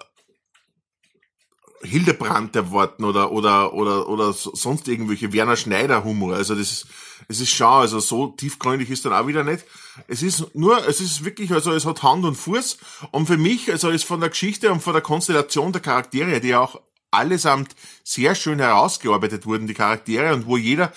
Hildebrand 1.84 2.56
erwarten 2.56 3.04
oder 3.04 3.32
oder 3.32 3.74
oder 3.74 4.10
oder 4.10 4.34
sonst 4.34 4.88
irgendwelche 4.88 5.32
Werner 5.34 5.56
Schneider 5.56 6.04
Humor. 6.04 6.36
Also 6.36 6.56
das 6.56 6.72
ist 6.72 6.88
es 7.28 7.40
ist 7.40 7.50
schau, 7.50 7.80
also 7.80 8.00
so 8.00 8.28
tiefgründig 8.28 8.90
ist 8.90 9.06
dann 9.06 9.14
auch 9.14 9.28
wieder 9.28 9.44
nicht. 9.44 9.66
Es 10.08 10.22
ist 10.22 10.56
nur, 10.56 10.86
es 10.88 11.02
ist 11.02 11.26
wirklich, 11.26 11.52
also 11.52 11.72
es 11.72 11.86
hat 11.86 12.04
Hand 12.04 12.26
und 12.26 12.36
Fuß 12.36 12.78
und 13.12 13.26
für 13.26 13.38
mich, 13.38 13.72
also 13.72 13.90
ist 13.90 14.04
von 14.04 14.20
der 14.20 14.30
Geschichte 14.30 14.72
und 14.72 14.82
von 14.82 14.94
der 14.94 15.02
Konstellation 15.02 15.72
der 15.72 15.82
Charaktere, 15.82 16.40
die 16.42 16.56
auch 16.56 16.82
allesamt 17.16 17.76
sehr 18.04 18.36
schön 18.36 18.60
herausgearbeitet 18.60 19.46
wurden, 19.46 19.68
die 19.68 19.74
Charaktere 19.74 20.34
und 20.34 20.46
wo 20.46 20.58
jeder 20.58 20.92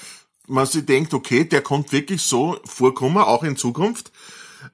man 0.47 0.67
sich 0.67 0.87
denkt, 0.87 1.15
okay, 1.15 1.45
der 1.45 1.61
kommt 1.61 1.93
wirklich 1.93 2.23
so 2.23 2.59
vorkommen, 2.65 3.19
auch 3.19 3.45
in 3.45 3.57
Zukunft. 3.57 4.11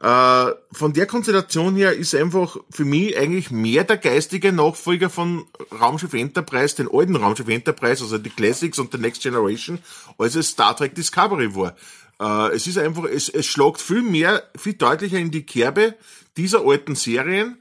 Äh, 0.00 0.52
von 0.72 0.92
der 0.92 1.06
Konstellation 1.06 1.76
her 1.76 1.92
ist 1.92 2.14
einfach 2.14 2.56
für 2.70 2.84
mich 2.84 3.16
eigentlich 3.16 3.50
mehr 3.50 3.84
der 3.84 3.98
geistige 3.98 4.52
Nachfolger 4.52 5.10
von 5.10 5.44
Raumschiff 5.78 6.14
Enterprise, 6.14 6.76
den 6.76 6.88
alten 6.90 7.16
Raumschiff 7.16 7.48
Enterprise, 7.48 8.02
also 8.02 8.18
die 8.18 8.30
Classics 8.30 8.78
und 8.78 8.92
the 8.92 8.98
Next 8.98 9.22
Generation, 9.22 9.78
als 10.18 10.36
es 10.36 10.48
Star 10.48 10.76
Trek 10.76 10.94
Discovery 10.94 11.54
war. 11.54 11.76
Äh, 12.20 12.54
es 12.54 12.66
ist 12.66 12.78
einfach, 12.78 13.04
es, 13.04 13.28
es 13.28 13.46
schlagt 13.46 13.80
viel 13.80 14.02
mehr, 14.02 14.42
viel 14.56 14.74
deutlicher 14.74 15.18
in 15.18 15.30
die 15.30 15.44
Kerbe 15.44 15.94
dieser 16.36 16.66
alten 16.66 16.94
Serien. 16.94 17.58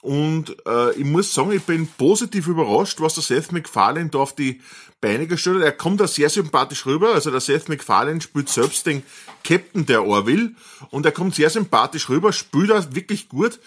Und 0.00 0.56
äh, 0.64 0.92
ich 0.92 1.04
muss 1.04 1.34
sagen, 1.34 1.50
ich 1.50 1.62
bin 1.62 1.88
positiv 1.88 2.46
überrascht, 2.46 3.00
was 3.00 3.14
der 3.14 3.24
Seth 3.24 3.50
MacFarlane 3.50 4.10
da 4.10 4.18
auf 4.18 4.34
die 4.34 4.60
Beine 5.00 5.26
gestellt 5.26 5.56
hat. 5.56 5.64
Er 5.64 5.72
kommt 5.72 6.00
da 6.00 6.06
sehr 6.06 6.30
sympathisch 6.30 6.86
rüber. 6.86 7.14
Also 7.14 7.30
der 7.30 7.40
Seth 7.40 7.68
MacFarlane 7.68 8.20
spielt 8.20 8.48
selbst 8.48 8.86
den 8.86 9.02
Captain 9.42 9.86
der 9.86 10.04
Orville 10.04 10.52
und 10.90 11.04
er 11.04 11.12
kommt 11.12 11.34
sehr 11.34 11.50
sympathisch 11.50 12.08
rüber, 12.08 12.32
spielt 12.32 12.70
da 12.70 12.94
wirklich 12.94 13.28
gut 13.28 13.58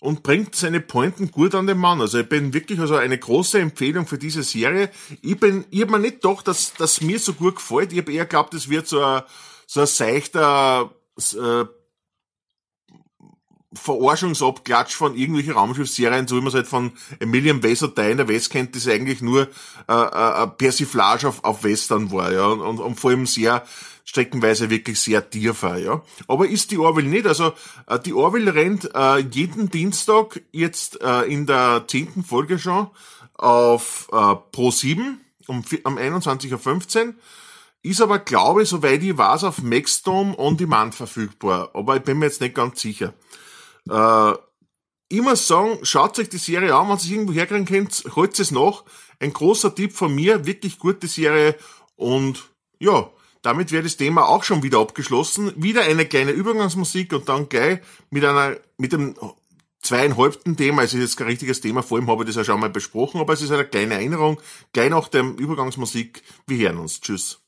und 0.00 0.22
bringt 0.22 0.54
seine 0.54 0.80
Pointen 0.80 1.30
gut 1.30 1.54
an 1.54 1.66
den 1.66 1.78
Mann. 1.78 2.00
Also 2.00 2.18
ich 2.18 2.28
bin 2.28 2.52
wirklich 2.52 2.78
also 2.80 2.96
eine 2.96 3.18
große 3.18 3.58
Empfehlung 3.58 4.06
für 4.06 4.18
diese 4.18 4.42
Serie. 4.42 4.90
Ich 5.22 5.38
bin, 5.40 5.64
ich 5.70 5.82
hab 5.82 5.90
mir 5.90 5.98
nicht 5.98 6.22
gedacht, 6.22 6.46
dass 6.48 6.74
das 6.74 7.00
mir 7.00 7.18
so 7.18 7.32
gut 7.32 7.56
gefällt. 7.56 7.92
Ich 7.92 7.98
habe 7.98 8.12
eher 8.12 8.24
geglaubt, 8.24 8.54
es 8.54 8.68
wird 8.68 8.86
so 8.86 9.02
ein, 9.02 9.22
so 9.66 9.80
ein 9.80 9.86
seichter 9.86 10.90
äh, 11.16 11.64
Verarschungsabklatsch 13.74 14.94
von 14.94 15.14
irgendwelchen 15.14 15.52
Raumschiffserien, 15.52 16.26
so 16.26 16.36
wie 16.36 16.40
man 16.40 16.48
es 16.48 16.54
halt 16.54 16.66
von 16.66 16.92
Emilian 17.18 17.62
Wesertei 17.62 18.10
in 18.10 18.16
der 18.16 18.28
West 18.28 18.50
kennt, 18.50 18.74
das 18.74 18.88
eigentlich 18.88 19.20
nur 19.20 19.48
äh, 19.88 19.92
äh, 19.92 20.46
Persiflage 20.46 21.28
auf, 21.28 21.44
auf 21.44 21.64
Western 21.64 22.10
war, 22.10 22.32
ja, 22.32 22.46
und, 22.46 22.78
und 22.78 22.98
vor 22.98 23.10
allem 23.10 23.26
sehr 23.26 23.64
streckenweise 24.04 24.70
wirklich 24.70 24.98
sehr 24.98 25.28
tiefer, 25.28 25.76
ja. 25.76 26.02
Aber 26.28 26.48
ist 26.48 26.70
die 26.70 26.78
Orwell 26.78 27.04
nicht. 27.04 27.26
Also 27.26 27.52
äh, 27.86 27.98
die 27.98 28.14
Orwell 28.14 28.48
rennt 28.48 28.88
äh, 28.94 29.18
jeden 29.18 29.68
Dienstag 29.68 30.40
jetzt 30.50 31.02
äh, 31.02 31.24
in 31.24 31.44
der 31.44 31.84
zehnten 31.86 32.24
Folge 32.24 32.58
schon 32.58 32.88
auf 33.34 34.08
äh, 34.10 34.34
Pro 34.50 34.70
7 34.70 35.20
um, 35.46 35.62
um 35.84 35.98
21.15 35.98 37.06
Uhr. 37.08 37.14
Ist 37.82 38.00
aber, 38.00 38.18
glaube 38.18 38.62
ich, 38.62 38.70
soweit 38.70 39.02
ich 39.02 39.16
weiß, 39.16 39.44
auf 39.44 39.62
Maxdome 39.62 40.38
on 40.38 40.56
Demand 40.56 40.94
verfügbar. 40.94 41.70
Aber 41.74 41.96
ich 41.96 42.02
bin 42.02 42.18
mir 42.18 42.26
jetzt 42.26 42.40
nicht 42.40 42.54
ganz 42.54 42.80
sicher. 42.80 43.12
Äh, 43.90 45.20
muss 45.20 45.46
sagen, 45.46 45.78
schaut 45.82 46.18
euch 46.18 46.28
die 46.28 46.38
Serie 46.38 46.74
an, 46.74 46.86
wenn 46.88 46.94
ihr 46.94 46.96
es 46.96 47.10
irgendwo 47.10 47.32
herkriegen 47.32 47.66
könnt, 47.66 48.04
holt 48.14 48.38
es 48.38 48.50
nach. 48.50 48.84
Ein 49.20 49.32
großer 49.32 49.74
Tipp 49.74 49.92
von 49.92 50.14
mir, 50.14 50.46
wirklich 50.46 50.78
gute 50.78 51.08
Serie 51.08 51.56
und 51.96 52.50
ja, 52.78 53.10
damit 53.42 53.72
wäre 53.72 53.82
das 53.82 53.96
Thema 53.96 54.28
auch 54.28 54.44
schon 54.44 54.62
wieder 54.62 54.78
abgeschlossen. 54.78 55.52
Wieder 55.56 55.82
eine 55.82 56.06
kleine 56.06 56.32
Übergangsmusik 56.32 57.12
und 57.12 57.28
dann 57.28 57.48
gleich 57.48 57.80
mit 58.10 58.24
einer, 58.24 58.56
mit 58.76 58.92
dem 58.92 59.14
zweieinhalbten 59.80 60.56
Thema, 60.56 60.82
es 60.82 60.94
ist 60.94 61.00
jetzt 61.00 61.16
kein 61.16 61.28
richtiges 61.28 61.60
Thema, 61.60 61.82
vor 61.82 61.98
allem 61.98 62.10
habe 62.10 62.24
ich 62.24 62.28
das 62.28 62.36
ja 62.36 62.44
schon 62.44 62.60
mal 62.60 62.70
besprochen, 62.70 63.20
aber 63.20 63.32
es 63.32 63.42
ist 63.42 63.50
eine 63.50 63.64
kleine 63.64 63.94
Erinnerung, 63.94 64.40
gleich 64.72 64.90
nach 64.90 65.08
der 65.08 65.22
Übergangsmusik. 65.22 66.22
Wir 66.46 66.68
hören 66.68 66.78
uns. 66.78 67.00
Tschüss. 67.00 67.40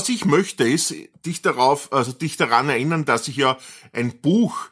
Was 0.00 0.08
ich 0.08 0.24
möchte, 0.24 0.66
ist 0.66 0.94
dich 1.26 1.42
darauf, 1.42 1.92
also 1.92 2.12
dich 2.12 2.38
daran 2.38 2.70
erinnern, 2.70 3.04
dass 3.04 3.28
ich 3.28 3.36
ja 3.36 3.58
ein 3.92 4.18
Buch 4.22 4.70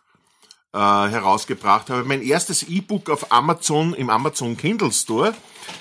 äh, 0.73 0.79
herausgebracht 0.79 1.91
habe. 1.91 2.05
Mein 2.05 2.23
erstes 2.23 2.63
E-Book 2.63 3.11
auf 3.11 3.31
Amazon 3.31 3.93
im 3.93 4.09
Amazon 4.09 4.57
Kindle 4.57 4.91
Store. 4.91 5.35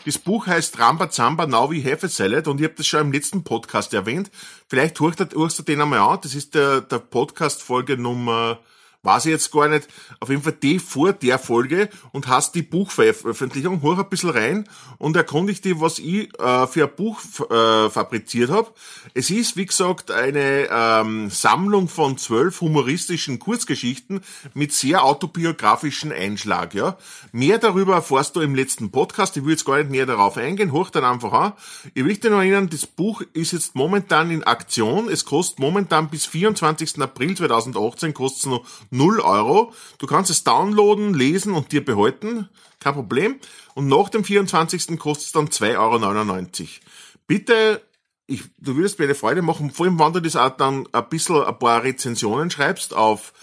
Das 0.05 0.17
Buch 0.17 0.47
heißt 0.47 0.77
Ramba 0.79 1.09
Zamba 1.09 1.47
Now 1.47 1.71
We 1.71 1.81
Have 1.81 2.07
a 2.07 2.09
Salad 2.09 2.49
und 2.49 2.59
ich 2.59 2.65
habe 2.65 2.75
das 2.75 2.87
schon 2.87 2.99
im 2.99 3.13
letzten 3.13 3.45
Podcast 3.45 3.93
erwähnt. 3.93 4.31
Vielleicht 4.67 4.99
hörst 4.99 5.59
du 5.59 5.63
den 5.63 5.79
einmal 5.79 5.99
an. 5.99 6.19
Das 6.21 6.35
ist 6.35 6.53
der, 6.53 6.81
der 6.81 6.99
Podcast 6.99 7.63
Folge 7.63 7.97
Nummer 7.97 8.59
weiß 9.03 9.25
ich 9.25 9.31
jetzt 9.31 9.51
gar 9.51 9.67
nicht, 9.67 9.87
auf 10.19 10.29
jeden 10.29 10.41
Fall 10.41 10.53
die 10.53 10.79
vor 10.79 11.13
der 11.13 11.39
Folge 11.39 11.89
und 12.11 12.27
hast 12.27 12.55
die 12.55 12.61
Buchveröffentlichung, 12.61 13.81
hoch 13.81 13.97
ein 13.97 14.09
bisschen 14.09 14.31
rein 14.31 14.69
und 14.97 15.15
erkundig 15.15 15.61
dich, 15.61 15.79
was 15.79 15.99
ich 15.99 16.29
äh, 16.39 16.67
für 16.67 16.85
ein 16.85 16.95
Buch 16.95 17.21
äh, 17.49 17.89
fabriziert 17.89 18.49
habe. 18.49 18.71
Es 19.13 19.29
ist, 19.29 19.55
wie 19.55 19.65
gesagt, 19.65 20.11
eine 20.11 20.67
ähm, 20.69 21.29
Sammlung 21.29 21.87
von 21.87 22.17
zwölf 22.17 22.61
humoristischen 22.61 23.39
Kurzgeschichten 23.39 24.21
mit 24.53 24.73
sehr 24.73 25.03
autobiografischen 25.03 26.11
Einschlag. 26.11 26.73
Ja, 26.73 26.97
Mehr 27.31 27.59
darüber 27.59 27.95
erfährst 27.95 28.35
du 28.35 28.41
im 28.41 28.55
letzten 28.55 28.91
Podcast. 28.91 29.37
Ich 29.37 29.43
will 29.43 29.51
jetzt 29.51 29.65
gar 29.65 29.77
nicht 29.77 29.91
näher 29.91 30.05
darauf 30.05 30.37
eingehen, 30.37 30.71
hoch 30.71 30.89
dann 30.89 31.03
einfach 31.03 31.33
an. 31.33 31.53
Ich 31.93 32.03
möchte 32.03 32.29
noch 32.29 32.39
erinnern, 32.39 32.69
das 32.69 32.85
Buch 32.85 33.21
ist 33.33 33.53
jetzt 33.53 33.75
momentan 33.75 34.31
in 34.31 34.43
Aktion. 34.43 35.09
Es 35.09 35.25
kostet 35.25 35.59
momentan 35.59 36.09
bis 36.09 36.25
24. 36.25 37.01
April 37.01 37.35
2018 37.37 38.13
kostet 38.13 38.39
es 38.39 38.45
noch 38.47 38.65
0 38.89 39.19
Euro. 39.19 39.73
Du 39.97 40.07
kannst 40.07 40.29
es 40.29 40.43
downloaden, 40.43 41.13
lesen 41.13 41.53
und 41.53 41.71
dir 41.71 41.83
behalten. 41.83 42.49
Kein 42.79 42.93
Problem. 42.93 43.39
Und 43.73 43.87
nach 43.87 44.09
dem 44.09 44.23
24. 44.23 44.97
kostet 44.99 45.27
es 45.27 45.31
dann 45.31 45.47
2,99 45.47 45.77
Euro. 45.77 46.69
Bitte, 47.27 47.81
ich, 48.27 48.43
du 48.59 48.75
würdest 48.75 48.99
mir 48.99 49.05
eine 49.05 49.15
Freude 49.15 49.41
machen, 49.41 49.71
vor 49.71 49.85
allem 49.85 49.99
wenn 49.99 50.13
du 50.13 50.21
das 50.21 50.35
auch 50.35 50.55
dann 50.55 50.87
ein 50.91 51.09
bisschen 51.09 51.43
ein 51.43 51.59
paar 51.59 51.83
Rezensionen 51.83 52.51
schreibst 52.51 52.93
auf 52.93 53.33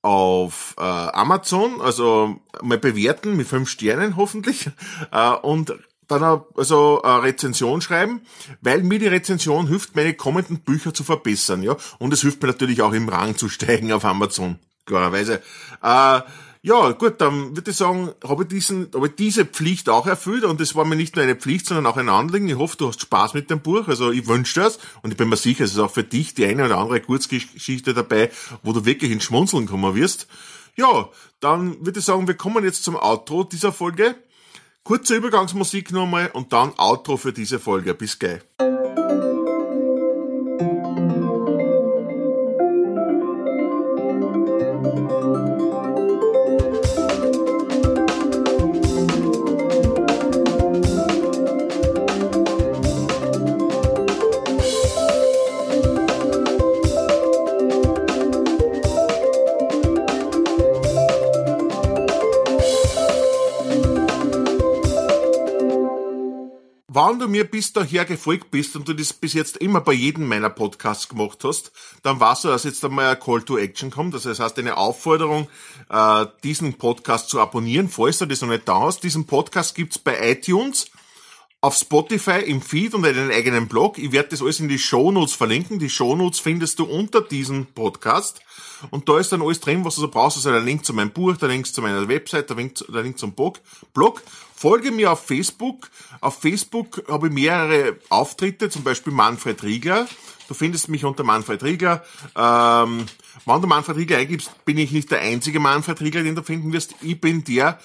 auf 0.00 0.76
äh, 0.78 0.82
Amazon, 0.82 1.80
also 1.80 2.40
mal 2.62 2.78
bewerten 2.78 3.36
mit 3.36 3.48
fünf 3.48 3.68
Sternen 3.68 4.16
hoffentlich 4.16 4.70
äh, 5.12 5.30
und 5.32 5.74
dann 6.06 6.42
also 6.56 7.02
eine 7.02 7.24
Rezension 7.24 7.82
schreiben, 7.82 8.22
weil 8.62 8.82
mir 8.82 8.98
die 8.98 9.08
Rezension 9.08 9.66
hilft, 9.66 9.94
meine 9.94 10.14
kommenden 10.14 10.60
Bücher 10.60 10.94
zu 10.94 11.04
verbessern, 11.04 11.62
ja. 11.62 11.76
Und 11.98 12.14
es 12.14 12.22
hilft 12.22 12.40
mir 12.40 12.48
natürlich 12.48 12.80
auch 12.80 12.94
im 12.94 13.08
Rang 13.08 13.36
zu 13.36 13.48
steigen 13.48 13.92
auf 13.92 14.06
Amazon 14.06 14.58
klarerweise. 14.88 15.40
Äh, 15.82 16.20
ja, 16.60 16.90
gut, 16.90 17.20
dann 17.20 17.56
würde 17.56 17.70
ich 17.70 17.76
sagen, 17.76 18.10
habe 18.26 18.42
ich, 18.42 18.48
diesen, 18.48 18.90
habe 18.92 19.06
ich 19.06 19.14
diese 19.14 19.44
Pflicht 19.44 19.88
auch 19.88 20.06
erfüllt 20.06 20.44
und 20.44 20.60
es 20.60 20.74
war 20.74 20.84
mir 20.84 20.96
nicht 20.96 21.14
nur 21.14 21.22
eine 21.22 21.36
Pflicht, 21.36 21.66
sondern 21.66 21.86
auch 21.86 21.96
ein 21.96 22.08
Anliegen. 22.08 22.48
Ich 22.48 22.58
hoffe, 22.58 22.76
du 22.76 22.88
hast 22.88 23.00
Spaß 23.00 23.34
mit 23.34 23.48
dem 23.48 23.60
Buch. 23.60 23.86
Also 23.86 24.10
ich 24.10 24.26
wünsche 24.26 24.60
das 24.60 24.80
und 25.02 25.12
ich 25.12 25.16
bin 25.16 25.28
mir 25.28 25.36
sicher, 25.36 25.64
es 25.64 25.72
ist 25.72 25.78
auch 25.78 25.92
für 25.92 26.02
dich 26.02 26.34
die 26.34 26.46
eine 26.46 26.64
oder 26.64 26.78
andere 26.78 27.00
Kurzgeschichte 27.00 27.94
dabei, 27.94 28.30
wo 28.64 28.72
du 28.72 28.84
wirklich 28.84 29.12
ins 29.12 29.24
Schmunzeln 29.24 29.66
kommen 29.66 29.94
wirst. 29.94 30.26
Ja, 30.76 31.08
dann 31.40 31.84
würde 31.86 32.00
ich 32.00 32.04
sagen, 32.04 32.26
wir 32.26 32.34
kommen 32.34 32.64
jetzt 32.64 32.82
zum 32.82 32.96
Outro 32.96 33.44
dieser 33.44 33.72
Folge. 33.72 34.16
Kurze 34.82 35.14
Übergangsmusik 35.14 35.92
nochmal 35.92 36.30
und 36.32 36.52
dann 36.52 36.72
Outro 36.76 37.16
für 37.16 37.32
diese 37.32 37.60
Folge. 37.60 37.94
Bis 37.94 38.18
gleich. 38.18 38.40
Wenn 67.08 67.18
du 67.18 67.28
mir 67.28 67.44
bis 67.44 67.72
daher 67.72 68.04
gefolgt 68.04 68.50
bist 68.50 68.76
und 68.76 68.86
du 68.86 68.92
das 68.92 69.12
bis 69.12 69.32
jetzt 69.32 69.56
immer 69.58 69.80
bei 69.80 69.92
jedem 69.92 70.28
meiner 70.28 70.50
Podcasts 70.50 71.08
gemacht 71.08 71.42
hast, 71.42 71.72
dann 72.02 72.20
weißt 72.20 72.44
du, 72.44 72.48
dass 72.48 72.64
jetzt 72.64 72.84
einmal 72.84 73.14
ein 73.14 73.20
Call 73.20 73.42
to 73.42 73.56
Action 73.56 73.90
kommt. 73.90 74.14
Das 74.14 74.26
heißt, 74.26 74.58
eine 74.58 74.76
Aufforderung, 74.76 75.48
äh, 75.88 76.26
diesen 76.44 76.74
Podcast 76.74 77.30
zu 77.30 77.40
abonnieren, 77.40 77.88
falls 77.88 78.18
du 78.18 78.26
das 78.26 78.42
noch 78.42 78.48
nicht 78.48 78.68
da 78.68 78.80
hast. 78.80 79.02
Diesen 79.02 79.26
Podcast 79.26 79.74
gibt's 79.74 79.98
bei 79.98 80.32
iTunes 80.32 80.90
auf 81.60 81.74
Spotify 81.74 82.40
im 82.46 82.62
Feed 82.62 82.94
und 82.94 83.04
einen 83.04 83.32
eigenen 83.32 83.66
Blog. 83.66 83.98
Ich 83.98 84.12
werde 84.12 84.28
das 84.28 84.42
alles 84.42 84.60
in 84.60 84.68
die 84.68 84.78
Shownotes 84.78 85.34
verlinken. 85.34 85.80
Die 85.80 85.90
Shownotes 85.90 86.38
findest 86.38 86.78
du 86.78 86.84
unter 86.84 87.20
diesem 87.20 87.66
Podcast. 87.66 88.40
Und 88.90 89.08
da 89.08 89.18
ist 89.18 89.32
dann 89.32 89.42
alles 89.42 89.58
drin, 89.58 89.84
was 89.84 89.96
du 89.96 90.02
so 90.02 90.08
brauchst. 90.08 90.36
Also 90.36 90.52
der 90.52 90.60
Link 90.60 90.84
zu 90.84 90.94
meinem 90.94 91.10
Buch, 91.10 91.36
der 91.36 91.48
Link 91.48 91.66
zu 91.66 91.82
meiner 91.82 92.06
Website, 92.06 92.48
der 92.48 92.56
Link, 92.56 92.74
der 92.88 93.02
Link 93.02 93.18
zum 93.18 93.32
Blog. 93.32 94.22
Folge 94.54 94.92
mir 94.92 95.10
auf 95.10 95.24
Facebook. 95.24 95.90
Auf 96.20 96.40
Facebook 96.40 97.02
habe 97.08 97.26
ich 97.26 97.32
mehrere 97.32 97.96
Auftritte, 98.08 98.70
zum 98.70 98.84
Beispiel 98.84 99.12
Manfred 99.12 99.62
Riegler. 99.64 100.06
Du 100.46 100.54
findest 100.54 100.88
mich 100.88 101.04
unter 101.04 101.24
Manfred 101.24 101.62
Riegler. 101.64 102.04
Ähm, 102.36 103.06
wenn 103.44 103.60
du 103.60 103.66
Manfred 103.66 103.96
Riegler 103.96 104.18
eingibst, 104.18 104.64
bin 104.64 104.78
ich 104.78 104.92
nicht 104.92 105.10
der 105.10 105.20
einzige 105.20 105.60
Manfred 105.60 106.00
Riegler, 106.00 106.22
den 106.22 106.36
du 106.36 106.42
finden 106.42 106.72
wirst. 106.72 106.94
Ich 107.02 107.20
bin 107.20 107.44
der 107.44 107.78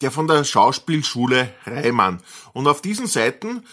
der 0.00 0.10
von 0.10 0.26
der 0.26 0.44
Schauspielschule 0.44 1.52
Reimann. 1.66 2.20
Und 2.52 2.66
auf 2.66 2.82
diesen 2.82 3.06
Seiten 3.06 3.64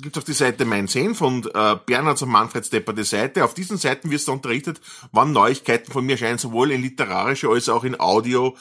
gibt 0.00 0.16
es 0.16 0.22
auch 0.22 0.26
die 0.26 0.32
Seite 0.32 0.64
Mein 0.64 0.88
Senf 0.88 1.20
und 1.20 1.46
äh, 1.54 1.76
Bernhard 1.86 2.20
und 2.20 2.28
Manfred 2.28 2.66
Stepper 2.66 2.92
die 2.92 3.04
Seite. 3.04 3.44
Auf 3.44 3.54
diesen 3.54 3.78
Seiten 3.78 4.10
wirst 4.10 4.28
du 4.28 4.32
unterrichtet, 4.32 4.80
wann 5.12 5.32
Neuigkeiten 5.32 5.92
von 5.92 6.04
mir 6.04 6.12
erscheinen, 6.12 6.38
sowohl 6.38 6.72
in 6.72 6.82
literarischer 6.82 7.50
als 7.50 7.68
auch 7.68 7.84
in 7.84 7.98
Audioform. 7.98 8.54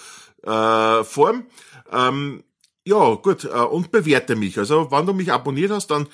Äh, 0.43 1.03
Form. 1.03 1.45
ähm, 1.91 2.43
ja, 2.87 3.15
gut, 3.15 3.45
äh, 3.45 3.47
und 3.47 3.91
bewerte 3.91 4.35
mich. 4.35 4.59
Also, 4.59 4.91
wenn 4.91 5.05
du 5.07 5.13
mich 5.13 5.31
abonniert 5.31 5.71
hast, 5.71 5.87
dann 5.87 6.07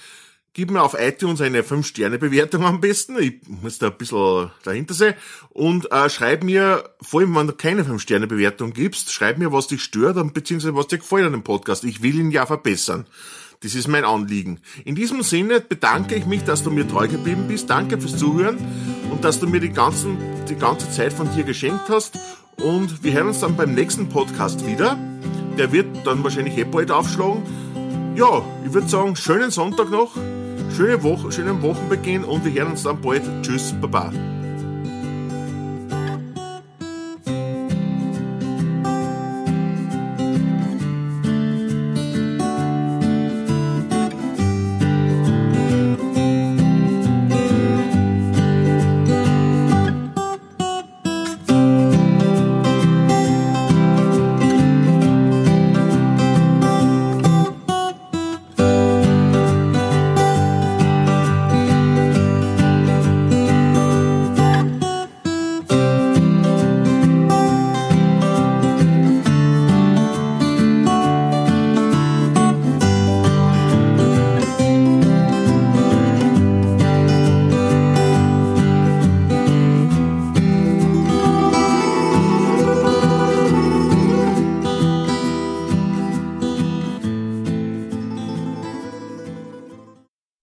Gib 0.53 0.69
mir 0.69 0.83
auf 0.83 0.97
iTunes 0.99 1.39
eine 1.39 1.61
5-Sterne-Bewertung 1.61 2.65
am 2.65 2.81
besten. 2.81 3.17
Ich 3.17 3.39
muss 3.47 3.77
da 3.77 3.87
ein 3.87 3.97
bisschen 3.97 4.51
dahinter 4.63 4.93
sein. 4.93 5.13
Und 5.49 5.89
äh, 5.93 6.09
schreib 6.09 6.43
mir, 6.43 6.89
vor 6.99 7.21
allem 7.21 7.33
wenn 7.35 7.47
du 7.47 7.53
keine 7.53 7.83
5-Sterne-Bewertung 7.83 8.73
gibst, 8.73 9.13
schreib 9.13 9.37
mir, 9.37 9.53
was 9.53 9.67
dich 9.67 9.81
stört 9.81 10.17
und 10.17 10.33
beziehungsweise 10.33 10.75
was 10.75 10.87
dir 10.87 10.97
gefällt 10.97 11.25
an 11.25 11.31
dem 11.31 11.43
Podcast. 11.43 11.85
Ich 11.85 12.03
will 12.03 12.19
ihn 12.19 12.31
ja 12.31 12.45
verbessern. 12.45 13.05
Das 13.61 13.75
ist 13.75 13.87
mein 13.87 14.03
Anliegen. 14.03 14.59
In 14.83 14.95
diesem 14.95 15.21
Sinne 15.21 15.61
bedanke 15.61 16.15
ich 16.15 16.25
mich, 16.25 16.43
dass 16.43 16.63
du 16.63 16.69
mir 16.69 16.85
treu 16.85 17.07
geblieben 17.07 17.45
bist. 17.47 17.69
Danke 17.69 17.97
fürs 17.97 18.17
Zuhören 18.17 18.57
und 19.09 19.23
dass 19.23 19.39
du 19.39 19.47
mir 19.47 19.61
die, 19.61 19.69
ganzen, 19.69 20.17
die 20.49 20.55
ganze 20.55 20.91
Zeit 20.91 21.13
von 21.13 21.33
dir 21.33 21.43
geschenkt 21.43 21.87
hast. 21.87 22.19
Und 22.57 23.05
wir 23.05 23.13
hören 23.13 23.27
uns 23.27 23.39
dann 23.39 23.55
beim 23.55 23.73
nächsten 23.73 24.09
Podcast 24.09 24.67
wieder. 24.67 24.97
Der 25.57 25.71
wird 25.71 26.05
dann 26.05 26.25
wahrscheinlich 26.25 26.57
eh 26.57 26.65
bald 26.65 26.91
aufschlagen. 26.91 27.43
Ja, 28.15 28.43
ich 28.65 28.73
würde 28.73 28.89
sagen, 28.89 29.15
schönen 29.15 29.51
Sonntag 29.51 29.89
noch. 29.89 30.17
Schöne 30.75 31.03
Woche, 31.03 31.31
schönen 31.31 31.61
Wochenbeginn 31.61 32.23
und 32.23 32.45
wir 32.45 32.53
hören 32.53 32.71
uns 32.71 32.83
dann 32.83 33.01
bald. 33.01 33.23
Tschüss, 33.43 33.73
Baba. 33.81 34.11